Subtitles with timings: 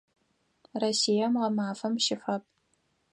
[0.81, 2.43] Россием гъэмафэм щыфаб.